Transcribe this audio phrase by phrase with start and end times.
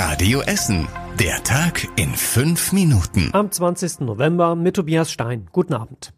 [0.00, 0.86] Radio Essen.
[1.18, 3.30] Der Tag in fünf Minuten.
[3.32, 3.98] Am 20.
[4.02, 5.48] November mit Tobias Stein.
[5.50, 6.12] Guten Abend.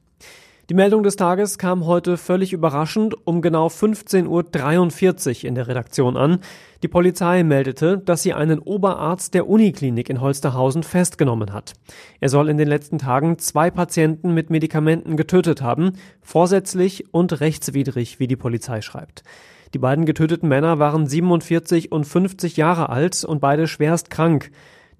[0.69, 6.19] Die Meldung des Tages kam heute völlig überraschend um genau 15.43 Uhr in der Redaktion
[6.19, 6.41] an.
[6.83, 11.73] Die Polizei meldete, dass sie einen Oberarzt der Uniklinik in Holsterhausen festgenommen hat.
[12.21, 18.21] Er soll in den letzten Tagen zwei Patienten mit Medikamenten getötet haben, vorsätzlich und rechtswidrig,
[18.21, 19.25] wie die Polizei schreibt.
[19.73, 24.51] Die beiden getöteten Männer waren 47 und 50 Jahre alt und beide schwerst krank.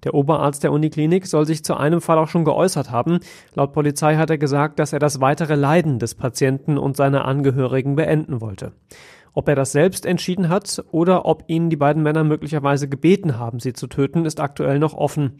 [0.03, 3.19] Der Oberarzt der Uniklinik soll sich zu einem Fall auch schon geäußert haben.
[3.53, 7.95] Laut Polizei hat er gesagt, dass er das weitere Leiden des Patienten und seiner Angehörigen
[7.95, 8.71] beenden wollte.
[9.33, 13.59] Ob er das selbst entschieden hat oder ob ihn die beiden Männer möglicherweise gebeten haben,
[13.59, 15.37] sie zu töten, ist aktuell noch offen.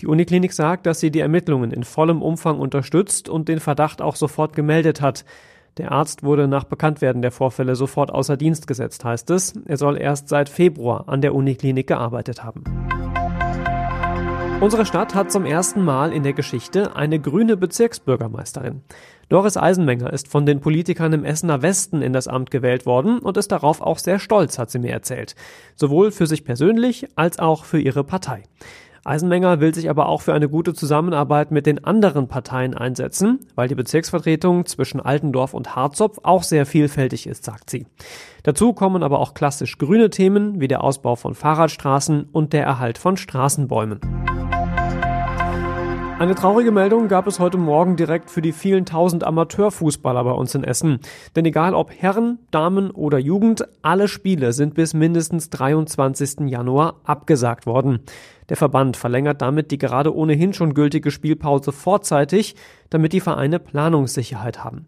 [0.00, 4.16] Die Uniklinik sagt, dass sie die Ermittlungen in vollem Umfang unterstützt und den Verdacht auch
[4.16, 5.24] sofort gemeldet hat.
[5.76, 9.54] Der Arzt wurde nach Bekanntwerden der Vorfälle sofort außer Dienst gesetzt, heißt es.
[9.66, 12.62] Er soll erst seit Februar an der Uniklinik gearbeitet haben.
[14.60, 18.82] Unsere Stadt hat zum ersten Mal in der Geschichte eine grüne Bezirksbürgermeisterin.
[19.28, 23.36] Doris Eisenmenger ist von den Politikern im Essener Westen in das Amt gewählt worden und
[23.36, 25.34] ist darauf auch sehr stolz, hat sie mir erzählt.
[25.74, 28.44] Sowohl für sich persönlich als auch für ihre Partei.
[29.04, 33.68] Eisenmenger will sich aber auch für eine gute Zusammenarbeit mit den anderen Parteien einsetzen, weil
[33.68, 37.86] die Bezirksvertretung zwischen Altendorf und Harzopf auch sehr vielfältig ist, sagt sie.
[38.44, 42.96] Dazu kommen aber auch klassisch grüne Themen wie der Ausbau von Fahrradstraßen und der Erhalt
[42.96, 44.00] von Straßenbäumen.
[46.16, 50.54] Eine traurige Meldung gab es heute Morgen direkt für die vielen tausend Amateurfußballer bei uns
[50.54, 51.00] in Essen.
[51.34, 56.48] Denn egal ob Herren, Damen oder Jugend, alle Spiele sind bis mindestens 23.
[56.48, 57.98] Januar abgesagt worden.
[58.48, 62.54] Der Verband verlängert damit die gerade ohnehin schon gültige Spielpause vorzeitig,
[62.90, 64.86] damit die Vereine Planungssicherheit haben.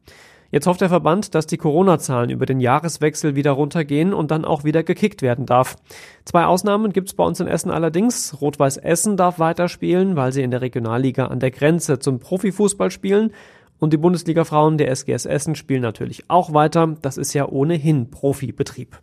[0.50, 4.64] Jetzt hofft der Verband, dass die Corona-Zahlen über den Jahreswechsel wieder runtergehen und dann auch
[4.64, 5.76] wieder gekickt werden darf.
[6.24, 8.40] Zwei Ausnahmen gibt es bei uns in Essen allerdings.
[8.40, 13.32] Rot-Weiß Essen darf weiterspielen, weil sie in der Regionalliga an der Grenze zum Profifußball spielen.
[13.78, 16.96] Und die Bundesliga-Frauen der SGS Essen spielen natürlich auch weiter.
[17.02, 18.98] Das ist ja ohnehin Profibetrieb.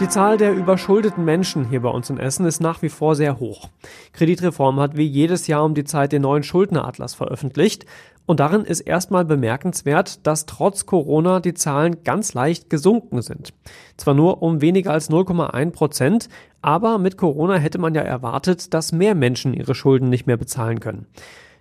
[0.00, 3.38] Die Zahl der überschuldeten Menschen hier bei uns in Essen ist nach wie vor sehr
[3.38, 3.68] hoch.
[4.14, 7.84] Kreditreform hat wie jedes Jahr um die Zeit den neuen Schuldneratlas veröffentlicht.
[8.24, 13.52] Und darin ist erstmal bemerkenswert, dass trotz Corona die Zahlen ganz leicht gesunken sind.
[13.98, 16.30] Zwar nur um weniger als 0,1 Prozent,
[16.62, 20.80] aber mit Corona hätte man ja erwartet, dass mehr Menschen ihre Schulden nicht mehr bezahlen
[20.80, 21.08] können.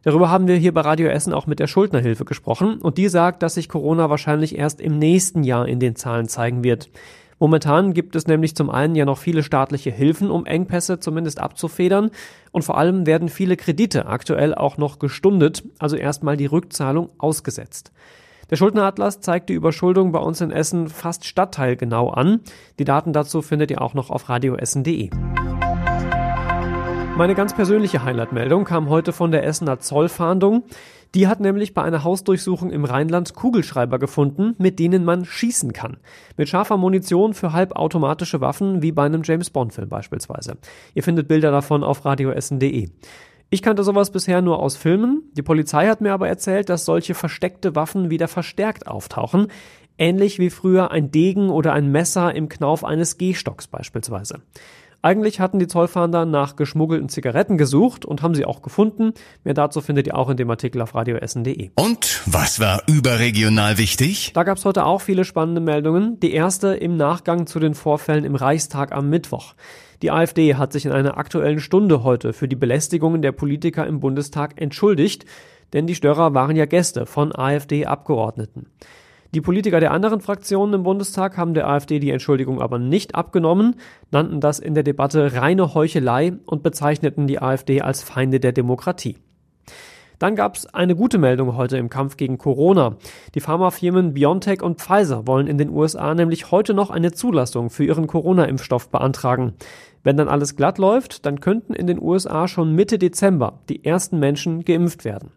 [0.03, 3.43] Darüber haben wir hier bei Radio Essen auch mit der Schuldnerhilfe gesprochen und die sagt,
[3.43, 6.89] dass sich Corona wahrscheinlich erst im nächsten Jahr in den Zahlen zeigen wird.
[7.39, 12.11] Momentan gibt es nämlich zum einen ja noch viele staatliche Hilfen, um Engpässe zumindest abzufedern.
[12.51, 17.91] Und vor allem werden viele Kredite aktuell auch noch gestundet, also erstmal die Rückzahlung ausgesetzt.
[18.49, 22.41] Der Schuldenatlas zeigt die Überschuldung bei uns in Essen fast stadtteilgenau an.
[22.79, 25.09] Die Daten dazu findet ihr auch noch auf radioessen.de.
[27.19, 30.63] Meine ganz persönliche Highlight-Meldung kam heute von der Essener Zollfahndung.
[31.13, 35.97] Die hat nämlich bei einer Hausdurchsuchung im Rheinland Kugelschreiber gefunden, mit denen man schießen kann.
[36.37, 40.59] Mit scharfer Munition für halbautomatische Waffen, wie bei einem James Bond-Film beispielsweise.
[40.95, 42.89] Ihr findet Bilder davon auf radioessen.de.
[43.49, 45.23] Ich kannte sowas bisher nur aus Filmen.
[45.33, 49.47] Die Polizei hat mir aber erzählt, dass solche versteckte Waffen wieder verstärkt auftauchen.
[50.01, 54.39] Ähnlich wie früher ein Degen oder ein Messer im Knauf eines Gehstocks beispielsweise.
[55.01, 59.13] Eigentlich hatten die Zollfahnder nach geschmuggelten Zigaretten gesucht und haben sie auch gefunden.
[59.43, 61.71] Mehr dazu findet ihr auch in dem Artikel auf radioessen.de.
[61.75, 64.31] Und was war überregional wichtig?
[64.33, 66.17] Da gab es heute auch viele spannende Meldungen.
[66.21, 69.53] Die erste im Nachgang zu den Vorfällen im Reichstag am Mittwoch.
[70.01, 73.99] Die AfD hat sich in einer aktuellen Stunde heute für die Belästigungen der Politiker im
[73.99, 75.25] Bundestag entschuldigt,
[75.73, 78.67] denn die Störer waren ja Gäste von AfD-Abgeordneten.
[79.35, 83.75] Die Politiker der anderen Fraktionen im Bundestag haben der AfD die Entschuldigung aber nicht abgenommen,
[84.09, 89.17] nannten das in der Debatte reine Heuchelei und bezeichneten die AfD als Feinde der Demokratie.
[90.17, 92.97] Dann gab es eine gute Meldung heute im Kampf gegen Corona.
[93.35, 97.85] Die Pharmafirmen BioNTech und Pfizer wollen in den USA nämlich heute noch eine Zulassung für
[97.85, 99.53] ihren Corona-Impfstoff beantragen.
[100.03, 104.17] Wenn dann alles glatt läuft, dann könnten in den USA schon Mitte Dezember die ersten
[104.17, 105.31] Menschen geimpft werden.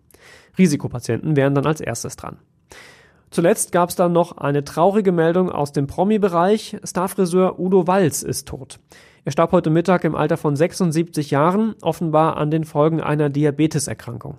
[0.56, 2.38] Risikopatienten wären dann als erstes dran.
[3.32, 6.76] Zuletzt gab es dann noch eine traurige Meldung aus dem Promi-Bereich.
[6.84, 8.78] Starfriseur Udo Walz ist tot.
[9.24, 14.36] Er starb heute Mittag im Alter von 76 Jahren, offenbar an den Folgen einer Diabeteserkrankung.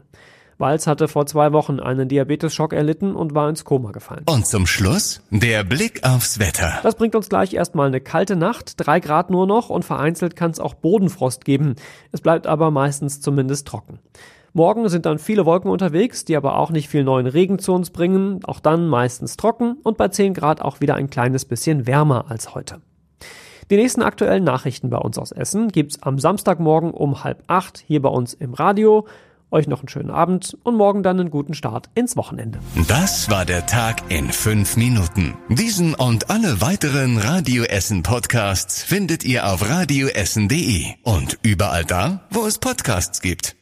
[0.60, 4.26] Walz hatte vor zwei Wochen einen Diabetesschock erlitten und war ins Koma gefallen.
[4.28, 6.80] Und zum Schluss der Blick aufs Wetter.
[6.84, 10.52] Das bringt uns gleich erstmal eine kalte Nacht, drei Grad nur noch und vereinzelt kann
[10.52, 11.78] es auch Bodenfrost geben.
[12.12, 13.98] Es bleibt aber meistens zumindest trocken.
[14.56, 17.90] Morgen sind dann viele Wolken unterwegs, die aber auch nicht viel neuen Regen zu uns
[17.90, 22.26] bringen, auch dann meistens trocken und bei 10 Grad auch wieder ein kleines bisschen wärmer
[22.30, 22.80] als heute.
[23.72, 28.04] Die nächsten aktuellen Nachrichten bei uns aus Essen gibt's am Samstagmorgen um halb acht hier
[28.04, 29.08] bei uns im Radio.
[29.50, 32.60] Euch noch einen schönen Abend und morgen dann einen guten Start ins Wochenende.
[32.88, 35.34] Das war der Tag in fünf Minuten.
[35.50, 42.46] Diesen und alle weiteren Radio Essen Podcasts findet ihr auf radioessen.de und überall da, wo
[42.46, 43.56] es Podcasts gibt.